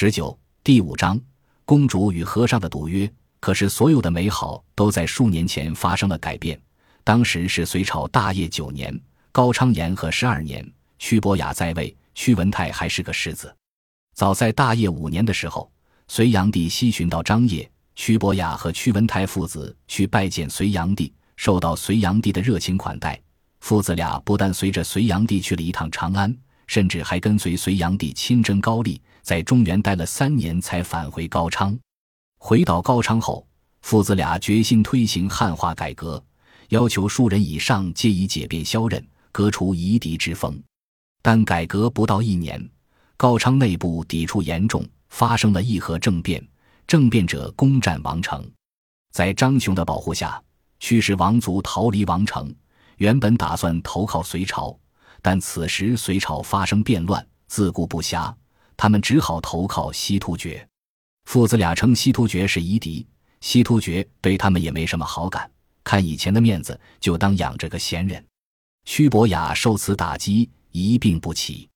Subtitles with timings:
[0.00, 1.20] 十九第五章，
[1.64, 3.12] 公主与和尚的赌约。
[3.40, 6.56] 可是所有的美好都在数年前发生了改变。
[7.02, 8.96] 当时是隋朝大业九年，
[9.32, 10.64] 高昌延和十二年，
[11.00, 13.52] 屈伯雅在位，屈文泰还是个世子。
[14.14, 15.68] 早在大业五年的时候，
[16.06, 23.20] 隋炀帝西巡到张掖，屈伯雅和屈文泰父子去拜见隋炀帝，受到隋炀帝的热情款待。
[23.58, 26.32] 父子俩不但随着隋炀帝去了一趟长安，
[26.68, 29.02] 甚至还跟随隋炀帝亲征高丽。
[29.22, 31.78] 在中原待了三年，才返回高昌。
[32.38, 33.46] 回到高昌后，
[33.82, 36.22] 父子俩决心推行汉化改革，
[36.68, 40.60] 要求庶人以上皆以解变削任，革除夷狄之风。
[41.20, 42.64] 但改革不到一年，
[43.16, 46.46] 高昌内部抵触严重，发生了议和政变。
[46.86, 48.50] 政变者攻占王城，
[49.12, 50.42] 在张雄的保护下，
[50.80, 52.54] 驱使王族逃离王城。
[52.96, 54.74] 原本打算投靠隋朝，
[55.20, 58.34] 但此时隋朝发生变乱，自顾不暇。
[58.78, 60.66] 他们只好投靠西突厥，
[61.24, 63.04] 父子俩称西突厥是夷狄，
[63.40, 65.50] 西突厥对他们也没什么好感，
[65.82, 68.24] 看以前的面子，就当养着个闲人。
[68.84, 71.68] 屈伯雅受此打击，一病不起。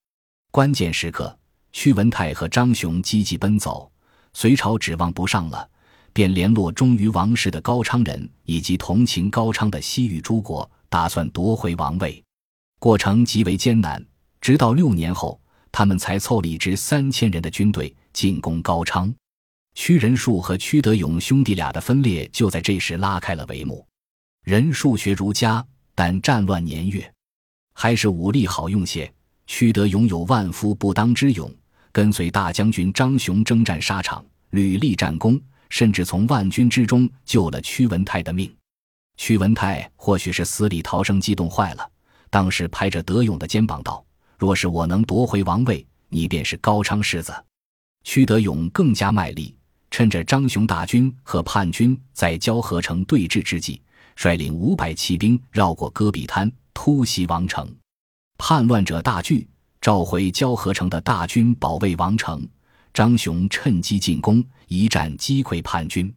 [0.53, 1.37] 关键时刻，
[1.73, 3.91] 屈文泰和张雄积极奔走，
[4.33, 5.69] 隋朝指望不上了，
[6.13, 12.23] 便联络忠于王室的高昌人以及同情高昌的西域诸国，打算夺回王位。
[12.79, 14.07] 过程极为艰难，
[14.41, 15.42] 直到六年后。
[15.73, 19.13] 他们才凑了一支三千人的军队进攻高昌，
[19.75, 23.85] 屈仁术和屈德勇兄弟俩的分裂就在这时拉开了帷幕。
[24.45, 27.11] 仁术学儒家，但战乱年月，
[27.75, 29.11] 还是武力好用些。
[29.47, 31.53] 屈德勇有万夫不当之勇，
[31.91, 38.55] 跟随大将军张雄征战沙场，屡立战功，甚至从万军之中救了屈文泰的命。
[39.17, 41.91] 屈文泰或许是死里逃生，激动坏了，
[42.31, 44.05] 当时拍着德勇的肩膀道。
[44.43, 47.33] 若是我能夺回王位，你便是高昌世子。
[48.03, 49.55] 屈德勇更加卖力，
[49.89, 53.81] 趁着张雄大军和叛军在交河城对峙之际，
[54.17, 57.73] 率领五百骑兵绕过戈壁滩，突袭王城。
[58.37, 59.49] 叛乱者大惧，
[59.81, 62.45] 召回交河城的大军保卫王城。
[62.93, 66.13] 张雄趁机进攻，一战击溃叛军。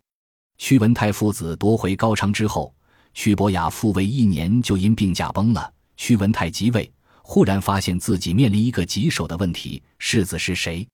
[0.57, 2.73] 屈文泰父子夺回高昌之后，
[3.13, 5.71] 屈伯雅复位一年就因病驾崩了。
[5.95, 6.91] 屈文泰即位。
[7.27, 10.87] 忽然发现自己面临一个棘手的问题：世子是谁？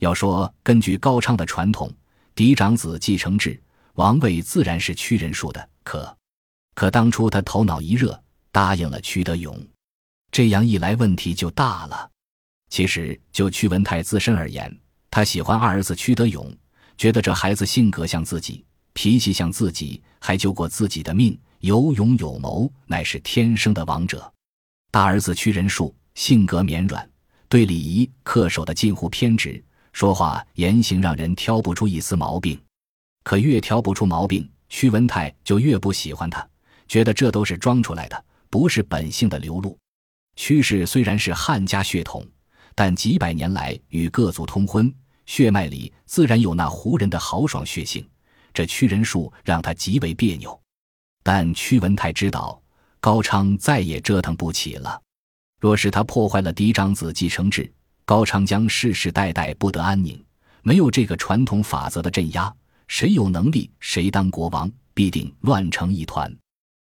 [0.00, 1.88] 要说根据高昌的传统，
[2.34, 3.62] 嫡长子继承制，
[3.94, 5.68] 王位自然是屈仁术的。
[5.84, 6.14] 可，
[6.74, 9.56] 可当初他头脑一热，答应了屈德勇，
[10.32, 12.10] 这样一来问题就大了。
[12.68, 14.76] 其实就屈文泰自身而言，
[15.12, 16.52] 他喜欢二儿子屈德勇，
[16.98, 24.30] 觉得这孩子性格像自己，脾气像自己，还救过自己的命，有勇有谋，乃是天生的王者。
[24.90, 27.08] 大儿子屈仁术性格绵软，
[27.46, 29.62] 对礼仪恪守的近乎偏执，
[29.92, 32.58] 说话言行让人挑不出一丝毛病。
[33.22, 36.48] 可越挑不出毛病，屈文泰就越不喜欢他，
[36.88, 39.78] 觉得这都是装出来的，不是本性的流露。
[40.36, 42.26] 屈氏虽然是汉家血统，
[42.74, 44.90] 但几百年来与各族通婚，
[45.26, 48.08] 血脉里自然有那胡人的豪爽血性，
[48.54, 50.58] 这屈仁术让他极为别扭。
[51.22, 52.58] 但屈文泰知道。
[53.00, 55.00] 高昌再也折腾不起了。
[55.60, 57.70] 若是他破坏了嫡长子继承制，
[58.04, 60.22] 高昌将世世代代不得安宁。
[60.62, 62.52] 没有这个传统法则的镇压，
[62.86, 66.32] 谁有能力谁当国王，必定乱成一团。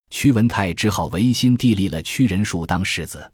[0.09, 3.31] 屈文泰只好违心地立了屈仁术当世子，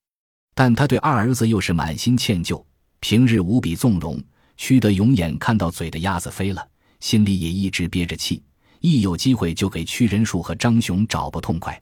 [0.54, 2.64] 但他对二儿子又是满心歉疚，
[3.00, 4.24] 平日无比纵容。
[4.56, 6.68] 屈德永眼看到嘴的鸭子飞了，
[7.00, 8.42] 心里也一直憋着气，
[8.80, 11.80] 一有机会就给屈仁术和张雄找不痛快。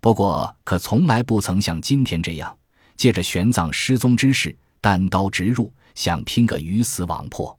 [0.00, 2.56] 不过，可从来不曾像今天这样，
[2.96, 7.56] 借着玄奘失踪之事单刀直入，想拼个鱼死网破。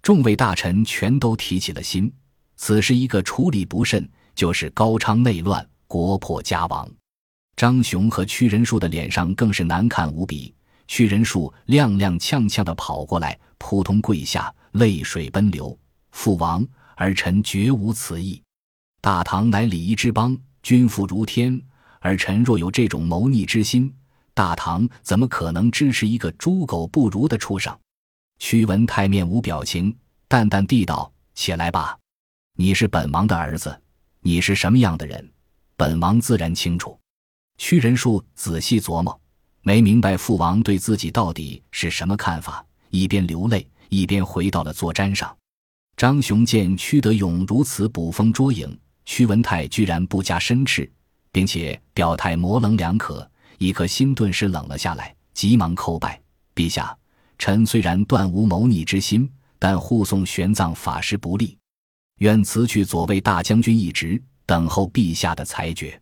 [0.00, 2.10] 众位大臣全都提起了心，
[2.56, 6.90] 此时一个处理不慎，就是高昌内乱，国破家亡。
[7.54, 10.54] 张雄和屈仁术的脸上更是难看无比。
[10.88, 15.78] 屈仁术踉踉跄跄地跑过来，扑通跪下，泪水奔流
[16.12, 16.66] ：“父王，
[16.96, 18.42] 儿臣绝无此意。
[19.00, 21.60] 大唐乃礼仪之邦，君父如天。”
[22.04, 23.90] 儿臣若有这种谋逆之心，
[24.34, 27.74] 大唐怎么可能支持一个猪狗不如的畜生？
[28.38, 29.96] 屈文泰面无表情，
[30.28, 31.98] 淡淡地道：“起来吧，
[32.58, 33.74] 你是本王的儿子，
[34.20, 35.32] 你是什么样的人，
[35.78, 36.98] 本王自然清楚。”
[37.56, 39.18] 屈仁术仔细琢磨，
[39.62, 45.34] 没明白父王对自己到底是什么看法，一边流泪，一边回到了坐毡上。
[45.96, 50.90] 张雄见屈德勇如此捕风捉影，屈文泰居然不加申斥。
[51.34, 53.28] 并且表态模棱两可，
[53.58, 56.20] 一颗心顿时冷了下来，急忙叩拜
[56.54, 56.96] ：“陛下，
[57.38, 59.28] 臣虽然断无谋逆之心，
[59.58, 61.58] 但护送玄奘法师不利，
[62.18, 66.00] 愿辞去左卫大将军一职，等候陛下的裁决。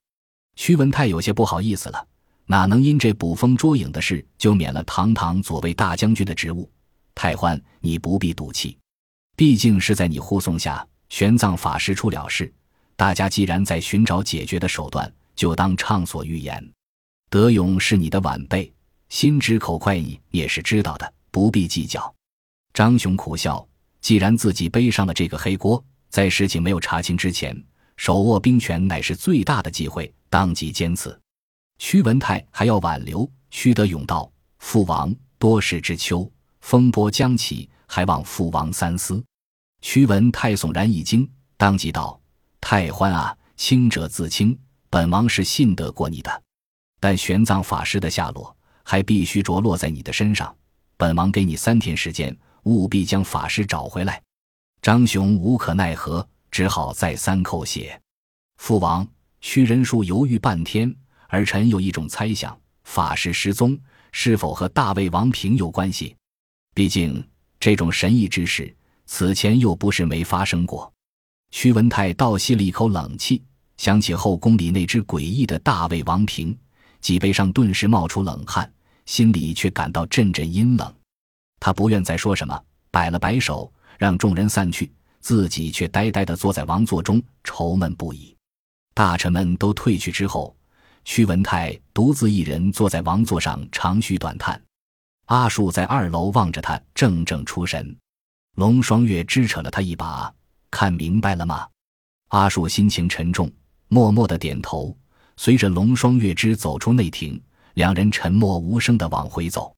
[0.56, 2.06] 屈文泰有些不好意思了，
[2.44, 6.70] 哪能因这捕风捉影的事就免了堂堂左卫大将军的职务？
[7.14, 8.76] 太欢，你不必赌气，
[9.34, 12.52] 毕竟是在你护送下，玄奘法师出了事。
[12.94, 16.72] 大家既然在寻找解决的手段，就当畅所欲言。
[17.30, 18.72] 德勇是你的晚辈，
[19.08, 22.14] 心直口快，你也是知道的，不必计较。
[22.74, 23.66] 张雄苦笑，
[24.00, 27.56] 既然自己背上了这个黑锅，在事情没有查清之前，
[27.96, 30.12] 手握兵权乃是最大的忌讳。
[30.28, 31.18] 当即坚持，
[31.78, 33.30] 屈文泰还要挽留。
[33.50, 36.30] 屈德勇道：“父王多事之秋，
[36.62, 39.22] 风波将起，还望父王三思。”
[39.82, 42.18] 屈文泰悚然一惊，当即道
[42.62, 44.58] ：“太欢啊，清者自清，
[44.92, 46.42] 本王是信得过你的。
[47.00, 48.54] 但玄奘法师的下落
[48.84, 50.54] 还必须着落在你的身上，
[50.98, 54.22] 本王给你三天时间，务必将法师找回来。”
[54.82, 57.98] 张雄无可奈何，只好再三叩谢。
[58.58, 59.08] 父王。
[59.40, 60.94] 屈仁术犹豫半天，
[61.26, 63.76] 儿臣有一种猜想：法师失踪
[64.12, 66.14] 是否和大魏王平有关系？
[66.74, 67.26] 毕竟
[67.58, 68.72] 这种神异之事，
[69.06, 70.92] 此前又不是没发生过。
[71.50, 73.42] 屈文泰倒吸了一口冷气，
[73.82, 76.56] 想起后宫里那只诡异的大魏王平，
[77.00, 78.72] 脊背上顿时冒出冷汗，
[79.06, 80.94] 心里却感到阵阵阴冷。
[81.58, 82.56] 他不愿再说什么，
[82.92, 88.32] 摆了摆手，让众人散去，自己却呆呆地坐在王座中，愁闷不已。
[88.94, 90.56] 大臣们都退去之后，
[91.04, 94.62] 屈文泰独自一人坐在王座上，长吁短叹。
[95.26, 97.96] 阿树在二楼望着他，怔怔出神。
[98.54, 100.32] 龙双月支扯了他一把
[100.70, 101.66] ：“看明白了吗？”
[102.30, 103.50] 阿树心情沉重，
[103.92, 104.96] 默默的点头。
[105.36, 107.38] 随着龙双月之走出内庭，
[107.74, 109.76] 两人沉默无声的往回走。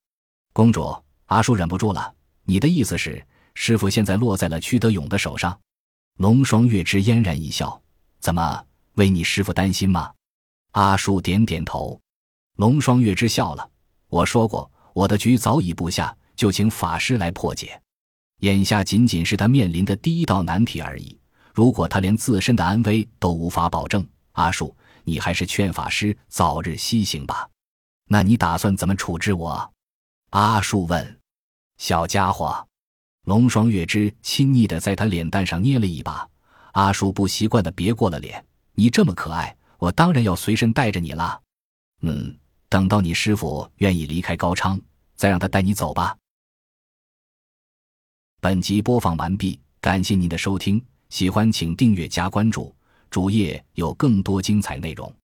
[0.53, 0.97] 公主，
[1.27, 2.15] 阿树忍不住了
[2.47, 3.21] ：“你的意思是，
[3.55, 5.59] 师傅现在落在了屈德勇的手上？”
[6.19, 7.83] 龙双月之嫣然一笑
[8.23, 8.65] ：“怎么？”
[8.95, 10.13] 为你师傅担心吗？
[10.75, 12.01] 阿树点点头。
[12.55, 13.69] 龙双月之笑了。
[14.07, 17.83] 我说过，我的局早已布下，就请法师来破解。
[18.43, 21.19] 眼下仅仅是他面临的第一道难题而已。
[21.55, 27.49] 如果他连自身的安危都无法保证，阿树，你还是劝法师早日西行吧。
[28.09, 29.73] 那你打算怎么处置我？
[30.31, 31.21] 阿树问。
[31.79, 32.67] 小家伙，
[33.27, 36.29] 龙双月之亲昵的在他脸蛋上捏了一把。
[36.73, 38.45] 阿树不习惯的别过了脸。
[38.75, 41.41] 你这么可爱，我当然要随身带着你了。
[42.01, 42.37] 嗯，
[42.69, 44.81] 等到你师傅愿意离开高昌，
[45.15, 46.17] 再让他带你走吧。
[48.41, 50.85] 本集播放完毕，感谢您的收听，
[51.15, 52.75] 喜欢请订阅加关注，
[53.09, 55.15] 主页有更多精彩内容。